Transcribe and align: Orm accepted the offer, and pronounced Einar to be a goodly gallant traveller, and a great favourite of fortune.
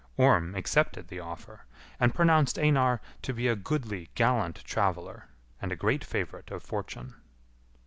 Orm 0.17 0.55
accepted 0.55 1.09
the 1.09 1.19
offer, 1.19 1.67
and 1.99 2.11
pronounced 2.15 2.57
Einar 2.57 3.01
to 3.21 3.33
be 3.35 3.47
a 3.47 3.55
goodly 3.55 4.09
gallant 4.15 4.63
traveller, 4.63 5.27
and 5.61 5.71
a 5.71 5.75
great 5.75 6.03
favourite 6.03 6.49
of 6.49 6.63
fortune. 6.63 7.21